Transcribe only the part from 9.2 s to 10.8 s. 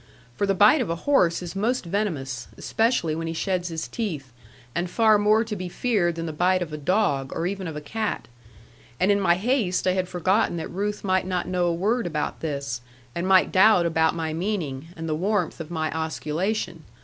my haste I had forgotten that